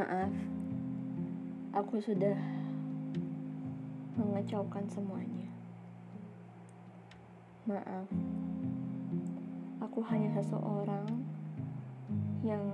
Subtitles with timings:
[0.00, 0.32] Maaf,
[1.76, 2.40] aku sudah
[4.16, 5.44] mengecaukan semuanya.
[7.68, 8.08] Maaf,
[9.84, 11.04] aku hanya seseorang
[12.40, 12.64] yang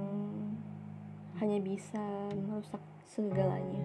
[1.42, 3.82] hanya bisa merusak segalanya.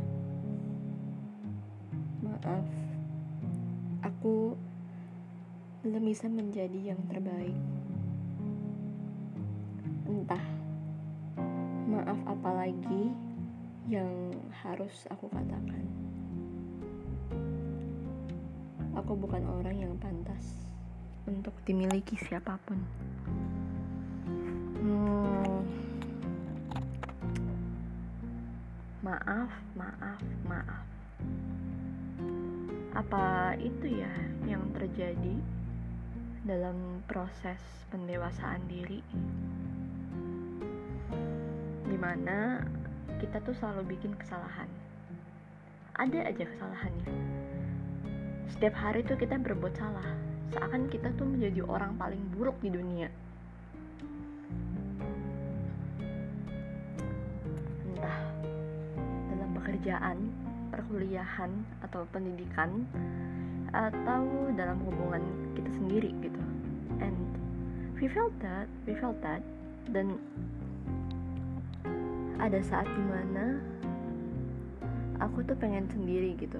[2.21, 2.69] Maaf,
[4.05, 4.53] aku
[5.81, 7.57] belum bisa menjadi yang terbaik.
[10.05, 10.61] Entah
[11.91, 13.30] maaf apalagi
[13.89, 15.85] yang harus aku katakan.
[18.99, 20.61] Aku bukan orang yang pantas
[21.25, 22.77] untuk dimiliki siapa pun.
[24.81, 25.63] Hmm.
[29.01, 30.85] Maaf, maaf, maaf.
[32.91, 34.13] Apa itu ya
[34.45, 35.41] yang terjadi
[36.45, 37.57] dalam proses
[37.89, 39.01] pendewasaan diri?
[41.87, 42.61] Di mana
[43.21, 44.65] kita tuh selalu bikin kesalahan.
[45.93, 47.13] Ada aja kesalahannya.
[48.49, 50.09] Setiap hari tuh kita berbuat salah.
[50.49, 53.13] Seakan kita tuh menjadi orang paling buruk di dunia.
[57.93, 58.19] Entah
[59.29, 60.17] dalam pekerjaan,
[60.73, 61.51] perkuliahan,
[61.85, 62.89] atau pendidikan,
[63.69, 65.21] atau dalam hubungan
[65.53, 66.41] kita sendiri gitu.
[66.97, 67.15] And
[68.01, 69.45] we felt that, we felt that,
[69.93, 70.17] dan
[72.41, 73.61] ada saat di mana
[75.21, 76.57] aku tuh pengen sendiri gitu.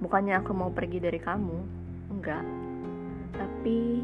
[0.00, 1.58] Bukannya aku mau pergi dari kamu
[2.16, 2.44] enggak.
[3.36, 4.00] Tapi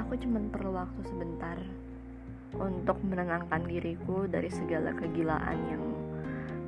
[0.00, 1.60] aku cuma perlu waktu sebentar
[2.56, 5.84] untuk menenangkan diriku dari segala kegilaan yang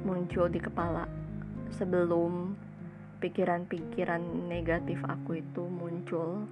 [0.04, 1.08] muncul di kepala
[1.72, 2.52] sebelum
[3.24, 4.20] pikiran-pikiran
[4.52, 6.44] negatif aku itu muncul.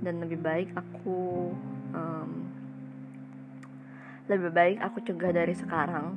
[0.00, 1.52] Dan lebih baik aku
[1.92, 2.30] um,
[4.30, 6.14] lebih baik aku cegah dari sekarang.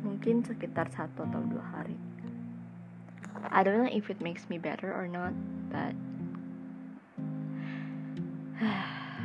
[0.00, 2.00] Mungkin sekitar satu atau dua hari.
[3.52, 5.36] I don't know if it makes me better or not
[5.68, 5.92] but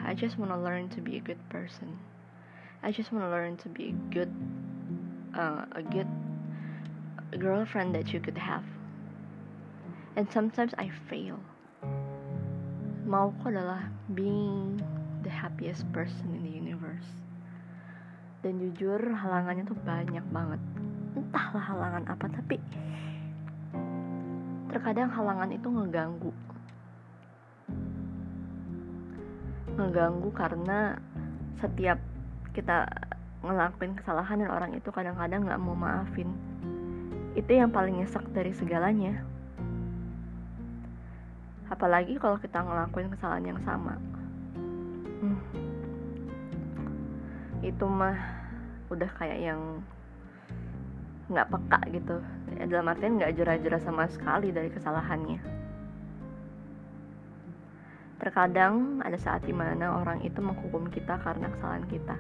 [0.04, 1.96] I just want to learn to be a good person.
[2.84, 4.34] I just want to learn to be a good
[5.32, 6.12] uh, a good
[7.40, 8.68] girlfriend that you could have.
[10.20, 11.40] And sometimes I fail.
[13.08, 14.84] Mau ko adalah being
[15.24, 16.67] the happiest person in the universe
[18.46, 20.62] dan jujur halangannya tuh banyak banget.
[21.18, 22.62] Entahlah halangan apa tapi
[24.70, 26.32] terkadang halangan itu ngeganggu.
[29.74, 31.02] Ngeganggu karena
[31.58, 31.98] setiap
[32.54, 32.86] kita
[33.42, 36.30] ngelakuin kesalahan dan orang itu kadang-kadang nggak mau maafin.
[37.34, 39.22] Itu yang paling nyesek dari segalanya.
[41.68, 43.98] Apalagi kalau kita ngelakuin kesalahan yang sama.
[45.22, 45.67] Hmm.
[47.62, 48.18] Itu mah
[48.88, 49.62] udah kayak yang
[51.28, 52.16] nggak peka gitu.
[52.56, 55.40] Ya, dalam artian nggak jera-jera sama sekali dari kesalahannya.
[58.18, 62.16] Terkadang ada saat di mana orang itu menghukum kita karena kesalahan kita.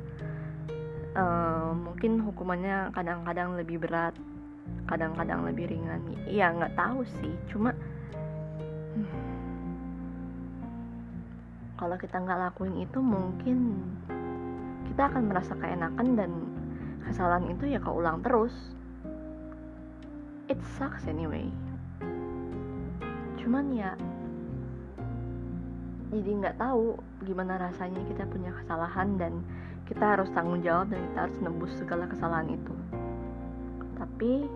[1.17, 4.13] Uh, mungkin hukumannya kadang-kadang lebih berat
[4.87, 6.01] kadang-kadang lebih ringan.
[6.27, 7.33] Iya nggak tahu sih.
[7.51, 7.75] Cuma
[8.95, 9.07] hmm,
[11.75, 13.57] kalau kita nggak lakuin itu mungkin
[14.97, 16.31] kita akan merasa keenakan dan
[17.05, 18.73] kesalahan itu ya keulang terus.
[20.49, 21.53] It sucks anyway.
[23.37, 23.93] Cuman ya
[26.09, 26.97] jadi nggak tahu
[27.29, 29.45] gimana rasanya kita punya kesalahan dan
[29.85, 32.73] kita harus tanggung jawab dan kita harus nebus segala kesalahan itu.
[34.01, 34.49] Tapi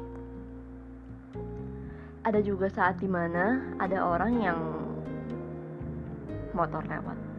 [2.25, 4.57] ada juga saat di mana ada orang yang
[6.57, 7.30] motor lewat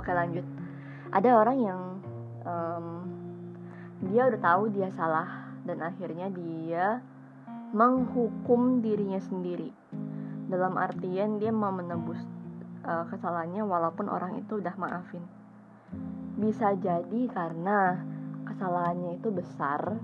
[0.00, 0.46] oke lanjut.
[1.12, 1.80] Ada orang yang
[2.48, 2.86] um,
[4.08, 7.04] dia udah tahu dia salah dan akhirnya dia
[7.76, 9.68] menghukum dirinya sendiri.
[10.48, 12.18] Dalam artian dia mau menebus
[12.88, 15.22] uh, kesalahannya walaupun orang itu udah maafin.
[16.40, 18.00] Bisa jadi karena
[18.48, 20.00] kesalahannya itu besar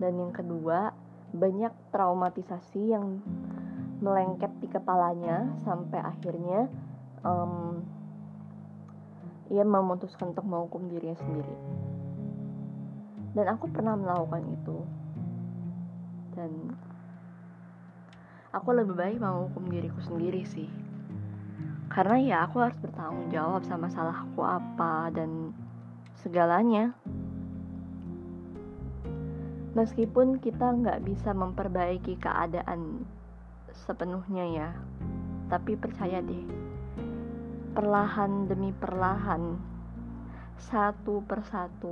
[0.00, 0.90] dan yang kedua
[1.34, 3.20] banyak traumatisasi yang
[4.00, 6.66] melengket di kepalanya sampai akhirnya
[7.22, 7.82] um,
[9.52, 11.54] ia memutuskan untuk menghukum dirinya sendiri.
[13.34, 14.76] Dan aku pernah melakukan itu.
[16.32, 16.50] Dan
[18.54, 20.70] aku lebih baik menghukum diriku sendiri sih.
[21.92, 25.52] Karena ya aku harus bertanggung jawab sama salahku apa dan
[26.24, 26.96] segalanya.
[29.74, 33.04] Meskipun kita nggak bisa memperbaiki keadaan
[33.74, 34.68] sepenuhnya ya.
[35.50, 36.73] Tapi percaya deh
[37.74, 39.58] perlahan demi perlahan
[40.54, 41.90] satu persatu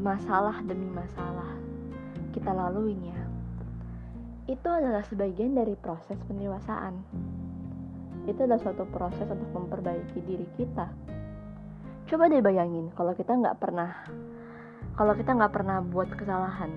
[0.00, 1.60] masalah demi masalah
[2.32, 3.20] kita laluin ya.
[4.48, 6.96] Itu adalah sebagian dari proses pendewasaan.
[8.24, 10.88] Itu adalah suatu proses untuk memperbaiki diri kita.
[12.08, 13.92] Coba deh bayangin kalau kita nggak pernah
[14.96, 16.72] kalau kita nggak pernah buat kesalahan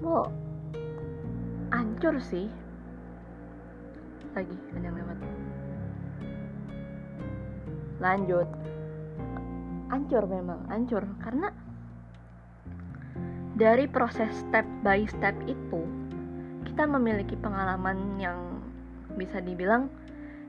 [0.00, 0.30] lo
[1.74, 2.46] hancur sih.
[4.32, 5.18] Lagi ada yang lewat
[8.02, 8.50] lanjut.
[9.88, 11.54] Hancur memang hancur karena
[13.54, 15.86] dari proses step by step itu
[16.66, 18.58] kita memiliki pengalaman yang
[19.14, 19.92] bisa dibilang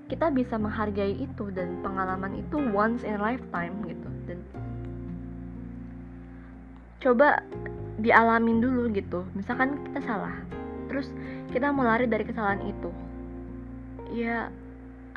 [0.08, 4.10] kita bisa menghargai itu dan pengalaman itu once in a lifetime gitu.
[4.28, 4.40] Dan
[7.04, 7.44] coba
[8.00, 9.28] dialamin dulu gitu.
[9.36, 10.36] Misalkan kita salah
[10.88, 11.10] terus
[11.52, 12.90] kita mau lari dari kesalahan itu.
[14.14, 14.48] Ya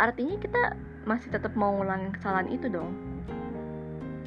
[0.00, 0.62] artinya kita
[1.06, 2.91] masih tetap mau ngulangin kesalahan itu dong.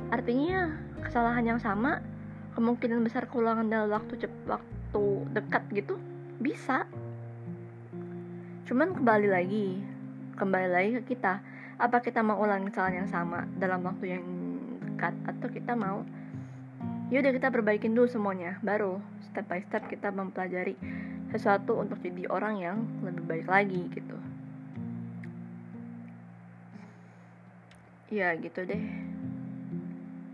[0.10, 0.74] Artinya
[1.04, 2.02] kesalahan yang sama
[2.56, 5.06] kemungkinan besar keulangan dalam waktu cepat waktu
[5.38, 6.02] dekat gitu
[6.42, 6.90] bisa.
[8.66, 9.78] Cuman kembali lagi
[10.40, 11.44] kembali lagi ke kita.
[11.78, 14.24] Apa kita mau ulang kesalahan yang sama dalam waktu yang
[14.82, 16.04] dekat atau kita mau
[17.08, 19.00] yaudah kita perbaikin dulu semuanya baru
[19.32, 20.76] step by step kita mempelajari
[21.32, 24.20] sesuatu untuk jadi orang yang lebih baik lagi gitu
[28.10, 28.84] ya gitu deh.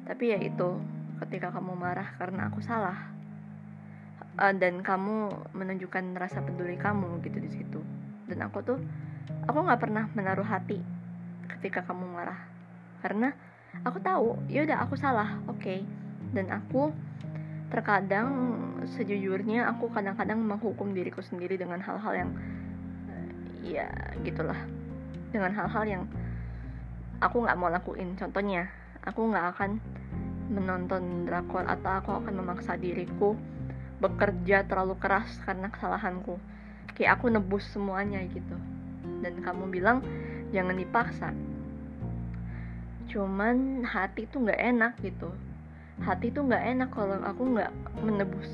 [0.07, 0.79] Tapi ya itu
[1.23, 3.11] ketika kamu marah karena aku salah
[4.39, 7.79] uh, dan kamu menunjukkan rasa peduli kamu gitu di situ.
[8.25, 8.79] Dan aku tuh
[9.45, 10.79] aku nggak pernah menaruh hati
[11.57, 12.39] ketika kamu marah.
[13.03, 13.35] Karena
[13.83, 15.59] aku tahu ya udah aku salah oke.
[15.61, 15.83] Okay.
[16.33, 16.91] dan aku
[17.71, 18.27] terkadang
[18.97, 22.31] sejujurnya aku kadang-kadang menghukum diriku sendiri dengan hal-hal yang
[23.63, 23.87] ya
[24.23, 24.57] gitulah.
[25.31, 26.03] Dengan hal-hal yang
[27.21, 28.15] aku nggak mau lakuin.
[28.19, 28.67] Contohnya
[29.05, 29.71] aku nggak akan
[30.51, 33.33] menonton drakor atau aku akan memaksa diriku
[34.03, 36.39] bekerja terlalu keras karena kesalahanku.
[36.95, 38.55] Kayak aku nebus semuanya gitu.
[39.23, 40.03] Dan kamu bilang
[40.51, 41.29] jangan dipaksa.
[43.11, 45.31] Cuman hati tuh nggak enak gitu.
[46.03, 47.71] Hati tuh nggak enak kalau aku nggak
[48.03, 48.51] menebus.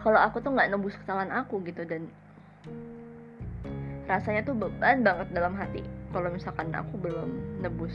[0.00, 2.08] Kalau aku tuh nggak nebus kesalahan aku gitu dan
[4.08, 7.92] rasanya tuh beban banget dalam hati kalau misalkan aku belum nebus.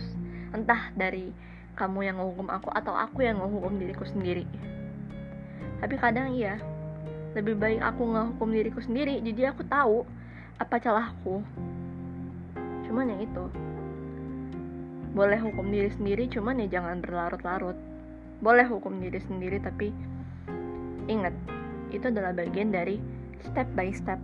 [0.54, 1.33] Entah dari
[1.74, 4.45] kamu yang menghukum aku atau aku yang menghukum diriku sendiri.
[5.81, 6.62] Tapi kadang iya
[7.33, 9.18] lebih baik aku ngehukum diriku sendiri.
[9.25, 10.06] Jadi aku tahu
[10.62, 11.42] apa celahku
[12.86, 13.45] cuman yang itu.
[15.13, 17.77] Boleh hukum diri sendiri cuman ya jangan berlarut-larut.
[18.42, 19.89] Boleh hukum diri sendiri tapi
[21.10, 21.33] ingat
[21.89, 22.98] itu adalah bagian dari
[23.44, 24.18] step by step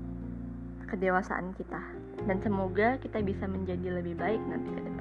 [0.89, 1.81] kedewasaan kita
[2.27, 4.98] dan semoga kita bisa menjadi lebih baik nanti ke depannya